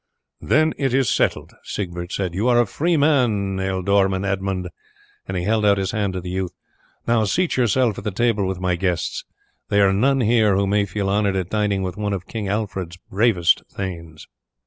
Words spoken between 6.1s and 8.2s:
to the youth. "Now seat yourself at the